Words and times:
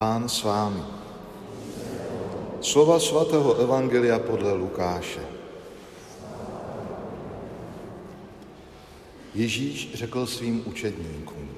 Pán 0.00 0.32
s 0.32 0.40
vámi. 0.48 0.80
Slova 2.64 2.96
svatého 2.96 3.60
Evangelia 3.60 4.16
podle 4.16 4.48
Lukáše. 4.56 5.20
Ježíš 9.34 9.94
řekl 9.94 10.26
svým 10.26 10.64
učedníkům, 10.64 11.48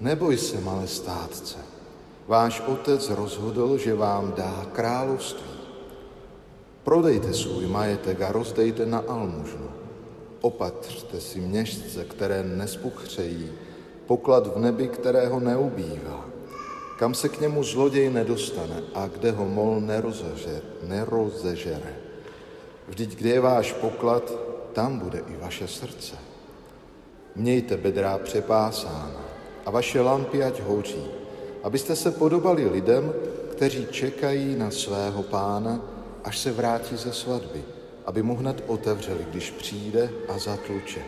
neboj 0.00 0.36
se, 0.36 0.60
malé 0.60 0.86
státce, 0.90 1.58
váš 2.26 2.60
otec 2.66 3.10
rozhodl, 3.10 3.78
že 3.78 3.94
vám 3.94 4.34
dá 4.34 4.66
království. 4.74 5.54
Prodejte 6.82 7.30
svůj 7.30 7.66
majetek 7.66 8.22
a 8.22 8.32
rozdejte 8.32 8.86
na 8.86 8.98
almužnu. 8.98 9.70
Opatřte 10.40 11.20
si 11.20 11.40
měšce, 11.40 12.04
které 12.04 12.42
nespuchřejí, 12.42 13.50
poklad 14.06 14.56
v 14.56 14.58
nebi, 14.58 14.88
kterého 14.88 15.40
neubývá 15.40 16.33
kam 16.98 17.14
se 17.14 17.28
k 17.28 17.40
němu 17.40 17.64
zloděj 17.64 18.10
nedostane 18.10 18.82
a 18.94 19.06
kde 19.06 19.30
ho 19.30 19.44
mol 19.44 19.80
nerozeže, 19.80 20.62
nerozežere. 20.82 21.96
Vždyť 22.88 23.16
kde 23.16 23.30
je 23.30 23.40
váš 23.40 23.72
poklad, 23.72 24.32
tam 24.72 24.98
bude 24.98 25.18
i 25.18 25.36
vaše 25.36 25.68
srdce. 25.68 26.16
Mějte 27.36 27.76
bedrá 27.76 28.18
přepásána 28.18 29.24
a 29.66 29.70
vaše 29.70 30.00
lampy 30.00 30.44
ať 30.44 30.60
hoří, 30.60 31.04
abyste 31.62 31.96
se 31.96 32.10
podobali 32.10 32.68
lidem, 32.68 33.12
kteří 33.50 33.86
čekají 33.90 34.56
na 34.56 34.70
svého 34.70 35.22
pána, 35.22 35.80
až 36.24 36.38
se 36.38 36.52
vrátí 36.52 36.96
ze 36.96 37.12
svatby, 37.12 37.64
aby 38.06 38.22
mu 38.22 38.36
hned 38.36 38.64
otevřeli, 38.66 39.26
když 39.30 39.50
přijde 39.50 40.10
a 40.28 40.38
zatluče. 40.38 41.00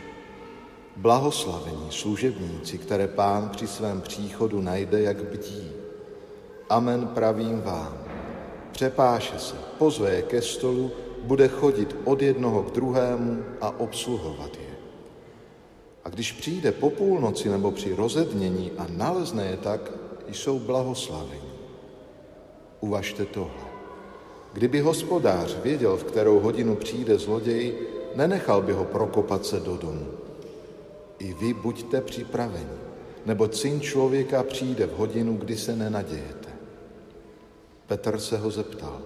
Blahoslavení 0.97 1.87
služebníci, 1.91 2.79
které 2.79 3.09
pán 3.09 3.49
při 3.49 3.67
svém 3.67 4.01
příchodu 4.01 4.63
najde, 4.63 5.03
jak 5.03 5.25
bdí. 5.25 5.86
Amen 6.69 7.07
pravím 7.07 7.61
vám. 7.61 7.99
Přepáše 8.73 9.39
se, 9.39 9.55
pozve 9.79 10.15
je 10.15 10.23
ke 10.23 10.43
stolu, 10.43 10.91
bude 11.23 11.49
chodit 11.49 11.97
od 12.05 12.23
jednoho 12.23 12.63
k 12.63 12.73
druhému 12.73 13.43
a 13.61 13.81
obsluhovat 13.81 14.51
je. 14.57 14.77
A 16.05 16.09
když 16.09 16.33
přijde 16.33 16.73
po 16.73 16.91
půlnoci 16.91 17.49
nebo 17.49 17.71
při 17.71 17.95
rozednění 17.95 18.71
a 18.79 18.87
nalezne 18.91 19.47
je 19.47 19.57
tak, 19.57 19.93
jsou 20.29 20.59
blahoslavení. 20.59 21.53
Uvažte 22.81 23.25
tohle. 23.25 23.67
Kdyby 24.53 24.81
hospodář 24.81 25.57
věděl, 25.63 25.97
v 25.97 26.05
kterou 26.05 26.41
hodinu 26.41 26.77
přijde 26.77 27.19
zloděj, 27.19 27.75
nenechal 28.15 28.63
by 28.63 28.73
ho 28.73 28.85
prokopat 28.85 29.47
se 29.47 29.61
do 29.61 29.77
domu. 29.77 30.07
I 31.19 31.35
vy 31.35 31.55
buďte 31.55 32.01
připraveni, 32.01 32.77
nebo 33.27 33.49
syn 33.53 33.81
člověka 33.81 34.43
přijde 34.43 34.87
v 34.87 34.97
hodinu, 34.97 35.37
kdy 35.37 35.57
se 35.57 35.77
nenadějete. 35.77 36.46
Petr 37.87 38.19
se 38.19 38.39
ho 38.39 38.51
zeptal, 38.51 38.99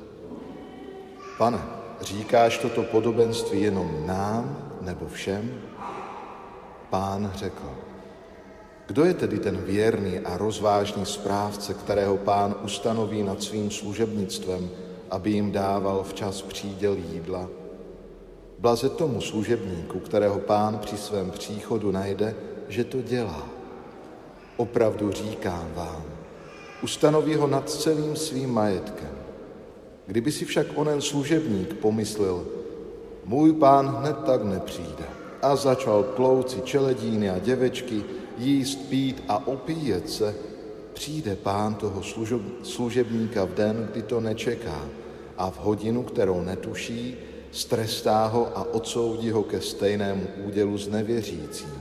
pane, 1.38 1.58
říkáš 2.00 2.58
toto 2.58 2.82
podobenství 2.82 3.62
jenom 3.62 4.06
nám 4.06 4.72
nebo 4.80 5.08
všem? 5.08 5.60
Pán 6.90 7.32
řekl, 7.34 7.70
kdo 8.86 9.04
je 9.04 9.14
tedy 9.14 9.38
ten 9.38 9.56
věrný 9.56 10.18
a 10.18 10.36
rozvážný 10.36 11.06
správce, 11.06 11.74
kterého 11.74 12.16
pán 12.16 12.54
ustanoví 12.64 13.22
nad 13.22 13.42
svým 13.42 13.70
služebnictvem, 13.70 14.70
aby 15.10 15.30
jim 15.30 15.52
dával 15.52 16.02
včas 16.02 16.42
příděl 16.42 16.94
jídla? 16.94 17.48
Blaze 18.58 18.88
tomu 18.88 19.20
služebníku, 19.20 20.00
kterého 20.00 20.38
pán 20.38 20.78
při 20.78 20.96
svém 20.96 21.30
příchodu 21.30 21.90
najde, 21.90 22.34
že 22.68 22.84
to 22.84 23.02
dělá. 23.02 23.46
Opravdu 24.56 25.12
říkám 25.12 25.68
vám, 25.74 26.04
ustanoví 26.82 27.34
ho 27.34 27.46
nad 27.46 27.70
celým 27.70 28.16
svým 28.16 28.50
majetkem. 28.50 29.10
Kdyby 30.06 30.32
si 30.32 30.44
však 30.44 30.66
onen 30.74 31.00
služebník 31.00 31.74
pomyslel, 31.74 32.46
můj 33.24 33.52
pán 33.52 33.86
hned 33.88 34.16
tak 34.26 34.44
nepřijde 34.44 35.04
a 35.42 35.56
začal 35.56 36.02
klouci 36.02 36.60
čeledíny 36.60 37.30
a 37.30 37.38
děvečky, 37.38 38.04
jíst, 38.38 38.76
pít 38.88 39.22
a 39.28 39.46
opíjet 39.46 40.10
se, 40.10 40.34
přijde 40.92 41.36
pán 41.36 41.74
toho 41.74 42.02
služebníka 42.62 43.44
v 43.44 43.54
den, 43.54 43.88
kdy 43.92 44.02
to 44.02 44.20
nečeká 44.20 44.84
a 45.38 45.50
v 45.50 45.58
hodinu, 45.58 46.02
kterou 46.02 46.40
netuší, 46.40 47.16
strestá 47.52 48.26
ho 48.26 48.58
a 48.58 48.74
odsoudí 48.74 49.30
ho 49.30 49.42
ke 49.42 49.60
stejnému 49.60 50.26
údělu 50.46 50.78
s 50.78 50.88
nevěřícím. 50.88 51.72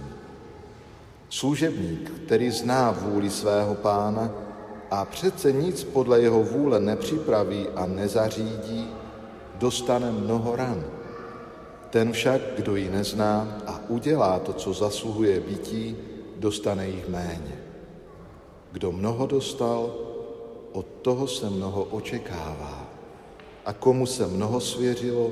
Služebník, 1.29 2.11
který 2.25 2.51
zná 2.51 2.91
vůli 2.91 3.29
svého 3.29 3.75
pána 3.75 4.48
a 4.91 5.05
přece 5.05 5.51
nic 5.51 5.83
podle 5.83 6.21
jeho 6.21 6.43
vůle 6.43 6.79
nepřipraví 6.79 7.67
a 7.75 7.85
nezařídí, 7.85 8.87
dostane 9.55 10.11
mnoho 10.11 10.55
ran. 10.55 10.85
Ten 11.89 12.11
však, 12.11 12.41
kdo 12.55 12.75
ji 12.75 12.89
nezná 12.89 13.57
a 13.67 13.79
udělá 13.87 14.39
to, 14.39 14.53
co 14.53 14.73
zasluhuje 14.73 15.39
bytí, 15.39 15.97
dostane 16.37 16.87
jich 16.87 17.09
méně. 17.09 17.63
Kdo 18.71 18.91
mnoho 18.91 19.27
dostal, 19.27 19.95
od 20.71 20.85
toho 21.01 21.27
se 21.27 21.49
mnoho 21.49 21.83
očekává. 21.83 22.87
A 23.65 23.73
komu 23.73 24.05
se 24.05 24.27
mnoho 24.27 24.59
svěřilo, 24.59 25.31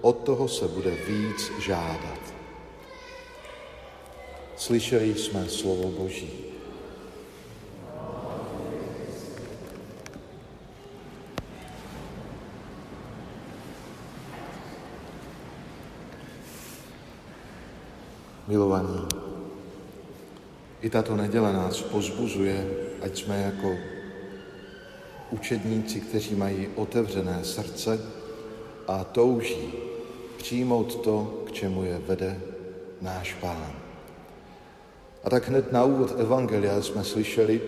od 0.00 0.18
toho 0.18 0.48
se 0.48 0.68
bude 0.68 0.90
víc 0.90 1.52
žádat. 1.60 2.20
Slyšeli 4.56 5.14
jsme 5.14 5.48
slovo 5.48 5.88
Boží. 5.88 6.47
Milovaní, 18.48 19.06
i 20.80 20.90
tato 20.90 21.16
neděle 21.16 21.52
nás 21.52 21.82
pozbuzuje, 21.82 22.70
ať 23.02 23.18
jsme 23.18 23.42
jako 23.42 23.76
učedníci, 25.30 26.00
kteří 26.00 26.34
mají 26.34 26.68
otevřené 26.76 27.44
srdce 27.44 28.00
a 28.88 29.04
touží 29.04 29.72
přijmout 30.36 31.00
to, 31.04 31.44
k 31.46 31.52
čemu 31.52 31.84
je 31.84 31.98
vede 32.06 32.40
náš 33.00 33.34
Pán. 33.34 33.72
A 35.24 35.30
tak 35.30 35.48
hned 35.48 35.72
na 35.72 35.84
úvod 35.84 36.14
Evangelia 36.20 36.82
jsme 36.82 37.04
slyšeli 37.04 37.60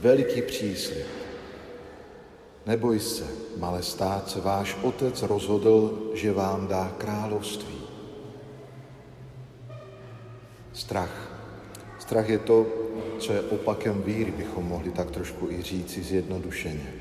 veliký 0.00 0.42
příslib. 0.42 1.06
Neboj 2.66 3.00
se, 3.00 3.24
malé 3.58 3.82
státce, 3.82 4.40
váš 4.40 4.76
otec 4.82 5.22
rozhodl, 5.22 6.10
že 6.14 6.32
vám 6.32 6.66
dá 6.66 6.92
království. 6.98 7.81
Strach. 10.72 11.32
Strach 11.98 12.28
je 12.28 12.38
to, 12.38 12.66
co 13.18 13.32
je 13.32 13.40
opakem 13.40 14.02
víry, 14.02 14.30
bychom 14.30 14.64
mohli 14.64 14.90
tak 14.90 15.10
trošku 15.10 15.50
i 15.50 15.62
říci 15.62 16.02
zjednodušeně. 16.02 16.92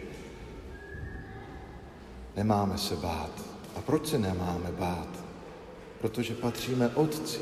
Nemáme 2.35 2.77
se 2.77 2.95
bát. 2.95 3.31
A 3.75 3.81
proč 3.81 4.07
se 4.07 4.19
nemáme 4.19 4.71
bát? 4.71 5.07
Protože 6.01 6.35
patříme 6.35 6.89
Otci. 6.95 7.39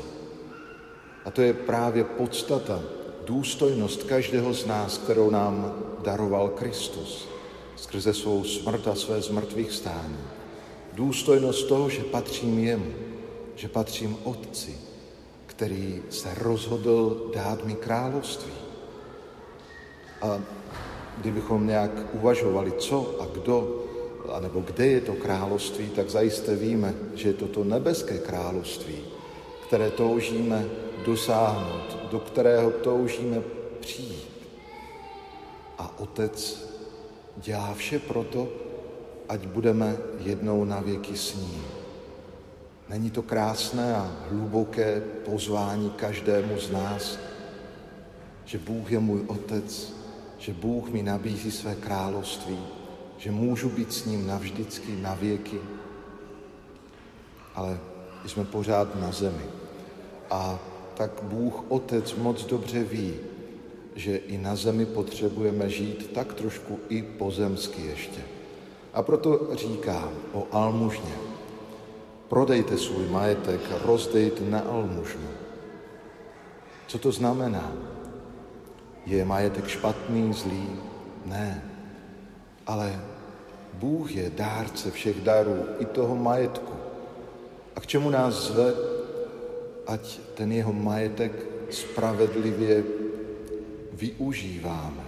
A 1.24 1.30
to 1.30 1.42
je 1.42 1.54
právě 1.54 2.04
podstata, 2.04 2.82
důstojnost 3.26 4.02
každého 4.02 4.54
z 4.54 4.66
nás, 4.66 4.98
kterou 4.98 5.30
nám 5.30 5.74
daroval 6.04 6.48
Kristus 6.48 7.28
skrze 7.76 8.14
svou 8.14 8.44
smrt 8.44 8.88
a 8.88 8.94
své 8.94 9.20
zmrtvých 9.20 9.72
stání. 9.72 10.18
Důstojnost 10.92 11.68
toho, 11.68 11.90
že 11.90 12.02
patřím 12.02 12.58
jemu, 12.58 12.92
že 13.56 13.68
patřím 13.68 14.16
Otci, 14.24 14.78
který 15.60 16.02
se 16.10 16.28
rozhodl 16.40 17.30
dát 17.34 17.64
mi 17.64 17.74
království. 17.74 18.52
A 20.22 20.40
kdybychom 21.18 21.66
nějak 21.66 21.90
uvažovali, 22.12 22.72
co 22.72 23.20
a 23.20 23.26
kdo, 23.32 23.84
anebo 24.32 24.60
kde 24.60 24.86
je 24.86 25.00
to 25.00 25.12
království, 25.12 25.88
tak 25.88 26.10
zajisté 26.10 26.56
víme, 26.56 26.94
že 27.14 27.28
je 27.28 27.32
to 27.34 27.46
to 27.46 27.64
nebeské 27.64 28.18
království, 28.18 29.04
které 29.66 29.90
toužíme 29.90 30.64
dosáhnout, 31.04 32.08
do 32.10 32.18
kterého 32.18 32.70
toužíme 32.70 33.42
přijít. 33.80 34.48
A 35.78 35.98
Otec 35.98 36.68
dělá 37.36 37.74
vše 37.74 37.98
proto, 37.98 38.48
ať 39.28 39.46
budeme 39.46 39.96
jednou 40.24 40.64
na 40.64 40.80
věky 40.80 41.16
s 41.16 41.34
ním. 41.34 41.79
Není 42.90 43.10
to 43.10 43.22
krásné 43.22 43.94
a 43.94 44.16
hluboké 44.30 45.02
pozvání 45.24 45.90
každému 45.90 46.58
z 46.58 46.70
nás, 46.70 47.18
že 48.44 48.58
Bůh 48.58 48.92
je 48.92 48.98
můj 48.98 49.20
otec, 49.26 49.92
že 50.38 50.52
Bůh 50.52 50.90
mi 50.90 51.02
nabízí 51.02 51.50
své 51.50 51.74
království, 51.74 52.58
že 53.18 53.30
můžu 53.30 53.68
být 53.68 53.92
s 53.92 54.04
ním 54.04 54.26
navždycky, 54.26 54.96
na 54.96 55.14
věky, 55.14 55.58
ale 57.54 57.78
jsme 58.26 58.44
pořád 58.44 59.00
na 59.00 59.12
zemi. 59.12 59.46
A 60.30 60.58
tak 60.94 61.10
Bůh 61.22 61.64
Otec 61.68 62.14
moc 62.14 62.46
dobře 62.46 62.84
ví, 62.84 63.14
že 63.94 64.16
i 64.16 64.38
na 64.38 64.56
zemi 64.56 64.86
potřebujeme 64.86 65.70
žít 65.70 66.10
tak 66.14 66.34
trošku 66.34 66.78
i 66.88 67.02
pozemsky 67.02 67.82
ještě. 67.86 68.20
A 68.92 69.02
proto 69.02 69.48
říkám 69.56 70.10
o 70.32 70.46
almužně. 70.52 71.29
Prodejte 72.30 72.78
svůj 72.78 73.06
majetek, 73.06 73.60
rozdejte 73.84 74.44
na 74.46 74.60
almužnu. 74.60 75.28
Co 76.86 76.98
to 76.98 77.12
znamená? 77.12 77.72
Je 79.06 79.24
majetek 79.24 79.66
špatný, 79.66 80.32
zlý? 80.32 80.68
Ne. 81.26 81.64
Ale 82.66 83.00
Bůh 83.74 84.14
je 84.14 84.30
dárce 84.30 84.90
všech 84.90 85.20
darů, 85.20 85.64
i 85.78 85.84
toho 85.84 86.16
majetku. 86.16 86.72
A 87.76 87.80
k 87.80 87.86
čemu 87.86 88.10
nás 88.10 88.34
zve? 88.34 88.74
Ať 89.86 90.20
ten 90.34 90.52
jeho 90.52 90.72
majetek 90.72 91.32
spravedlivě 91.70 92.84
využíváme. 93.92 95.04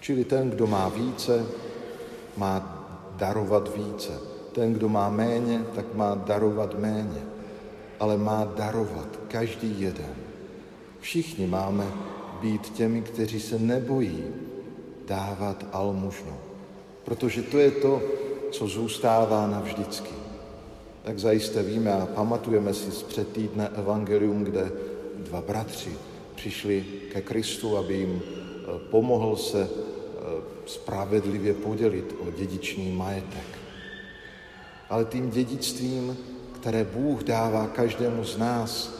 Čili 0.00 0.24
ten, 0.24 0.50
kdo 0.50 0.66
má 0.66 0.88
více, 0.88 1.46
má 2.36 2.60
darovat 3.16 3.76
více. 3.76 4.29
Ten, 4.52 4.72
kdo 4.72 4.88
má 4.88 5.10
méně, 5.10 5.64
tak 5.74 5.94
má 5.94 6.14
darovat 6.14 6.78
méně. 6.78 7.22
Ale 8.00 8.16
má 8.16 8.44
darovat 8.56 9.18
každý 9.28 9.80
jeden. 9.80 10.14
Všichni 11.00 11.46
máme 11.46 11.86
být 12.40 12.72
těmi, 12.72 13.02
kteří 13.02 13.40
se 13.40 13.58
nebojí 13.58 14.24
dávat 15.06 15.66
almužnu. 15.72 16.36
Protože 17.04 17.42
to 17.42 17.58
je 17.58 17.70
to, 17.70 18.02
co 18.50 18.66
zůstává 18.66 19.46
navždycky. 19.46 20.14
Tak 21.02 21.18
zajisté 21.18 21.62
víme 21.62 21.92
a 21.92 22.06
pamatujeme 22.06 22.74
si 22.74 22.90
z 22.90 23.02
před 23.02 23.32
týdne 23.32 23.68
evangelium, 23.68 24.44
kde 24.44 24.72
dva 25.16 25.40
bratři 25.40 25.90
přišli 26.34 26.84
ke 27.12 27.20
Kristu, 27.20 27.76
aby 27.76 27.94
jim 27.94 28.22
eh, 28.22 28.78
pomohl 28.90 29.36
se 29.36 29.62
eh, 29.62 30.42
spravedlivě 30.66 31.54
podělit 31.54 32.14
o 32.20 32.30
dědičný 32.30 32.92
majetek. 32.92 33.60
Ale 34.90 35.04
tím 35.04 35.30
dědictvím, 35.30 36.16
které 36.60 36.84
Bůh 36.84 37.22
dává 37.22 37.66
každému 37.66 38.24
z 38.24 38.38
nás, 38.38 38.94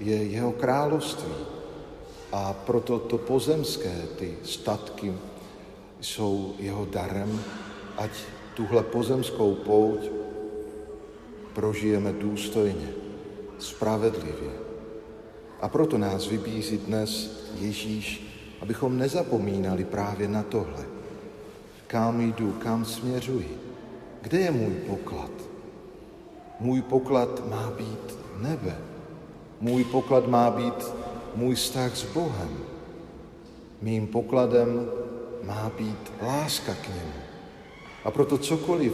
je 0.00 0.16
jeho 0.16 0.52
království. 0.52 1.32
A 2.32 2.52
proto 2.52 2.98
to 2.98 3.18
pozemské, 3.18 4.02
ty 4.18 4.36
statky, 4.42 5.14
jsou 6.00 6.54
jeho 6.58 6.84
darem, 6.84 7.40
ať 7.96 8.10
tuhle 8.54 8.82
pozemskou 8.82 9.54
pouť 9.54 10.00
prožijeme 11.52 12.12
důstojně, 12.12 12.88
spravedlivě. 13.58 14.50
A 15.60 15.68
proto 15.68 15.98
nás 15.98 16.26
vybízí 16.26 16.78
dnes 16.78 17.40
Ježíš, 17.58 18.26
abychom 18.60 18.98
nezapomínali 18.98 19.84
právě 19.84 20.28
na 20.28 20.42
tohle. 20.42 20.84
Kam 21.86 22.20
jdu, 22.20 22.52
kam 22.52 22.84
směřuji, 22.84 23.65
kde 24.26 24.38
je 24.38 24.50
můj 24.50 24.74
poklad? 24.74 25.30
Můj 26.60 26.82
poklad 26.82 27.48
má 27.50 27.70
být 27.70 28.18
nebe. 28.42 28.78
Můj 29.60 29.84
poklad 29.84 30.26
má 30.26 30.50
být 30.50 30.90
můj 31.34 31.54
vztah 31.54 31.96
s 31.96 32.04
Bohem. 32.04 32.58
Mým 33.82 34.06
pokladem 34.06 34.90
má 35.42 35.70
být 35.78 36.12
láska 36.22 36.74
k 36.74 36.88
němu. 36.88 37.20
A 38.04 38.10
proto 38.10 38.38
cokoliv, 38.38 38.92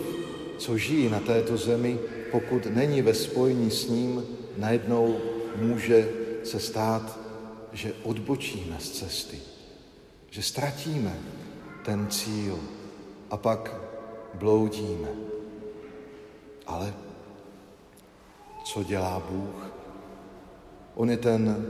co 0.59 0.79
žijí 0.79 1.09
na 1.09 1.21
této 1.21 1.57
zemi, 1.57 1.99
pokud 2.31 2.67
není 2.67 3.03
ve 3.03 3.15
spojení 3.15 3.71
s 3.71 3.89
ním, 3.89 4.23
najednou 4.57 5.17
může 5.57 6.09
se 6.45 6.61
stát, 6.61 7.19
že 7.73 7.93
odbočíme 8.03 8.77
z 8.79 8.91
cesty, 8.91 9.39
že 10.31 10.43
ztratíme 10.43 11.17
ten 11.85 12.09
cíl 12.09 12.59
a 13.31 13.37
pak 13.37 13.92
bloudíme. 14.35 15.09
Ale 16.67 16.95
co 18.65 18.83
dělá 18.83 19.23
Bůh? 19.31 19.73
On 20.95 21.11
je 21.11 21.17
ten 21.17 21.67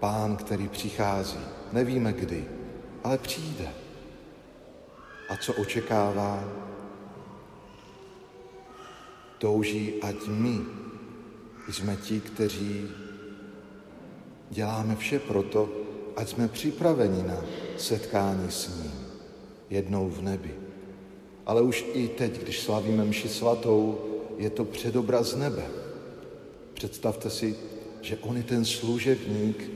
pán, 0.00 0.36
který 0.36 0.68
přichází. 0.68 1.38
Nevíme 1.72 2.12
kdy, 2.12 2.44
ale 3.04 3.18
přijde. 3.18 3.68
A 5.28 5.36
co 5.36 5.54
očekává? 5.54 6.44
Touží, 9.38 10.02
ať 10.02 10.16
my 10.26 10.60
jsme 11.68 11.96
ti, 11.96 12.20
kteří 12.20 12.88
děláme 14.50 14.96
vše 14.96 15.18
proto, 15.18 15.68
ať 16.16 16.28
jsme 16.28 16.48
připraveni 16.48 17.22
na 17.22 17.36
setkání 17.76 18.50
s 18.50 18.68
ním 18.68 18.92
jednou 19.70 20.08
v 20.08 20.22
nebi. 20.22 20.61
Ale 21.46 21.62
už 21.62 21.86
i 21.92 22.08
teď, 22.08 22.42
když 22.42 22.60
slavíme 22.60 23.04
mši 23.04 23.28
svatou, 23.28 23.98
je 24.38 24.50
to 24.50 24.64
předobraz 24.64 25.36
nebe. 25.36 25.66
Představte 26.74 27.30
si, 27.30 27.56
že 28.00 28.16
on 28.16 28.36
je 28.36 28.42
ten 28.42 28.64
služebník, 28.64 29.70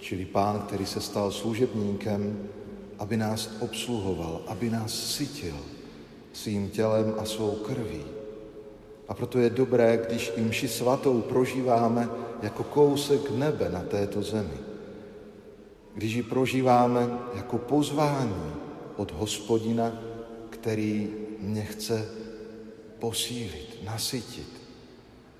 čili 0.00 0.24
pán, 0.24 0.60
který 0.66 0.86
se 0.86 1.00
stal 1.00 1.30
služebníkem, 1.30 2.48
aby 2.98 3.16
nás 3.16 3.50
obsluhoval, 3.60 4.42
aby 4.46 4.70
nás 4.70 4.94
sytil 4.94 5.56
svým 6.32 6.70
tělem 6.70 7.14
a 7.18 7.24
svou 7.24 7.50
krví. 7.50 8.04
A 9.08 9.14
proto 9.14 9.38
je 9.38 9.50
dobré, 9.50 10.06
když 10.06 10.32
i 10.36 10.40
mši 10.40 10.68
svatou 10.68 11.20
prožíváme 11.20 12.08
jako 12.42 12.64
kousek 12.64 13.30
nebe 13.30 13.68
na 13.70 13.80
této 13.80 14.22
zemi. 14.22 14.58
Když 15.94 16.14
ji 16.14 16.22
prožíváme 16.22 17.18
jako 17.34 17.58
pozvání 17.58 18.52
od 18.96 19.10
hospodina, 19.10 19.92
který 20.60 21.10
mě 21.38 21.64
chce 21.64 22.08
posílit, 22.98 23.78
nasytit 23.84 24.60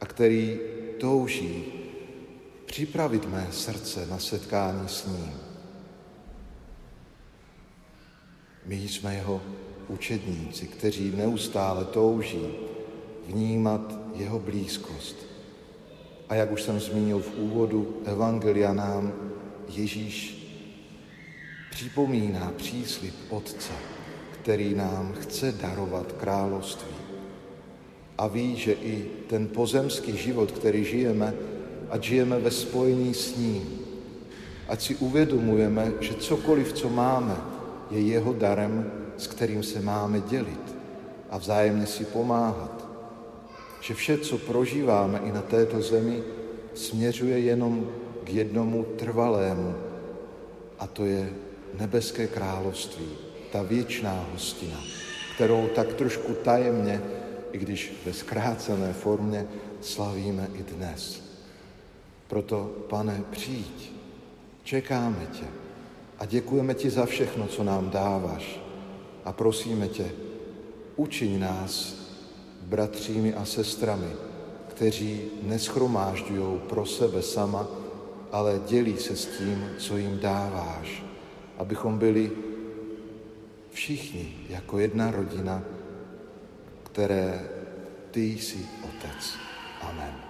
a 0.00 0.06
který 0.06 0.60
touží 1.00 1.64
připravit 2.66 3.26
mé 3.26 3.46
srdce 3.50 4.06
na 4.06 4.18
setkání 4.18 4.88
s 4.88 5.06
ním. 5.06 5.32
My 8.66 8.76
jsme 8.76 9.14
jeho 9.14 9.42
učedníci, 9.88 10.66
kteří 10.66 11.12
neustále 11.16 11.84
touží 11.84 12.46
vnímat 13.26 13.98
jeho 14.14 14.38
blízkost. 14.38 15.16
A 16.28 16.34
jak 16.34 16.52
už 16.52 16.62
jsem 16.62 16.80
zmínil 16.80 17.20
v 17.20 17.38
úvodu 17.38 18.02
Evangelia 18.04 18.72
nám, 18.72 19.12
Ježíš 19.68 20.38
připomíná 21.70 22.52
příslip 22.56 23.14
Otce, 23.28 23.72
který 24.48 24.74
nám 24.74 25.12
chce 25.20 25.52
darovat 25.52 26.12
království. 26.12 26.96
A 28.18 28.26
ví, 28.26 28.56
že 28.56 28.72
i 28.72 29.10
ten 29.26 29.46
pozemský 29.46 30.16
život, 30.16 30.52
který 30.52 30.84
žijeme, 30.84 31.34
ať 31.90 32.02
žijeme 32.02 32.38
ve 32.38 32.50
spojení 32.50 33.14
s 33.14 33.36
ním. 33.36 33.68
Ať 34.68 34.82
si 34.82 34.96
uvědomujeme, 34.96 35.92
že 36.00 36.14
cokoliv, 36.14 36.72
co 36.72 36.88
máme, 36.88 37.36
je 37.90 38.00
jeho 38.00 38.32
darem, 38.32 38.92
s 39.16 39.26
kterým 39.26 39.62
se 39.62 39.80
máme 39.80 40.20
dělit 40.20 40.74
a 41.30 41.38
vzájemně 41.38 41.86
si 41.86 42.04
pomáhat. 42.04 42.88
Že 43.80 43.94
vše, 43.94 44.18
co 44.18 44.38
prožíváme 44.38 45.20
i 45.24 45.32
na 45.32 45.42
této 45.42 45.82
zemi, 45.82 46.22
směřuje 46.74 47.38
jenom 47.38 47.88
k 48.24 48.32
jednomu 48.32 48.86
trvalému, 48.96 49.74
a 50.78 50.86
to 50.86 51.04
je 51.04 51.32
nebeské 51.78 52.26
království, 52.26 53.27
ta 53.52 53.62
věčná 53.62 54.26
hostina, 54.32 54.78
kterou 55.34 55.68
tak 55.68 55.94
trošku 55.94 56.34
tajemně, 56.34 57.02
i 57.52 57.58
když 57.58 57.92
ve 58.06 58.12
zkrácené 58.12 58.92
formě, 58.92 59.46
slavíme 59.80 60.48
i 60.54 60.62
dnes. 60.62 61.22
Proto, 62.28 62.72
pane, 62.88 63.24
přijď, 63.30 63.92
čekáme 64.62 65.26
tě 65.32 65.44
a 66.18 66.24
děkujeme 66.24 66.74
ti 66.74 66.90
za 66.90 67.06
všechno, 67.06 67.46
co 67.46 67.64
nám 67.64 67.90
dáváš. 67.90 68.60
A 69.24 69.32
prosíme 69.32 69.88
tě, 69.88 70.10
učiň 70.96 71.40
nás 71.40 71.94
bratřími 72.62 73.34
a 73.34 73.44
sestrami, 73.44 74.12
kteří 74.68 75.20
neschromážďují 75.42 76.60
pro 76.68 76.86
sebe 76.86 77.22
sama, 77.22 77.68
ale 78.32 78.60
dělí 78.66 78.96
se 78.96 79.16
s 79.16 79.26
tím, 79.26 79.70
co 79.78 79.96
jim 79.96 80.18
dáváš, 80.18 81.02
abychom 81.58 81.98
byli 81.98 82.30
všichni 83.78 84.34
jako 84.48 84.78
jedna 84.78 85.10
rodina, 85.10 85.62
které 86.82 87.48
ty 88.10 88.20
jsi 88.20 88.66
Otec. 88.84 89.34
Amen. 89.80 90.27